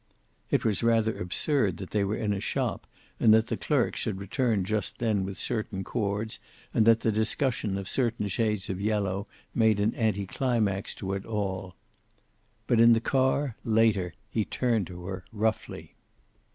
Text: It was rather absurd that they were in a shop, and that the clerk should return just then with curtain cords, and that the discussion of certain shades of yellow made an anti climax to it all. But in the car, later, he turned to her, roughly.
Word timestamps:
It 0.49 0.65
was 0.65 0.81
rather 0.81 1.15
absurd 1.15 1.77
that 1.77 1.91
they 1.91 2.03
were 2.03 2.15
in 2.15 2.33
a 2.33 2.39
shop, 2.39 2.87
and 3.19 3.31
that 3.35 3.45
the 3.49 3.55
clerk 3.55 3.95
should 3.95 4.17
return 4.17 4.63
just 4.65 4.97
then 4.97 5.23
with 5.23 5.39
curtain 5.39 5.83
cords, 5.83 6.39
and 6.73 6.87
that 6.87 7.01
the 7.01 7.11
discussion 7.11 7.77
of 7.77 7.87
certain 7.87 8.27
shades 8.27 8.67
of 8.67 8.81
yellow 8.81 9.27
made 9.53 9.79
an 9.79 9.93
anti 9.93 10.25
climax 10.25 10.95
to 10.95 11.13
it 11.13 11.23
all. 11.23 11.75
But 12.65 12.79
in 12.81 12.93
the 12.93 12.99
car, 12.99 13.55
later, 13.63 14.15
he 14.27 14.43
turned 14.43 14.87
to 14.87 15.05
her, 15.05 15.23
roughly. 15.31 15.93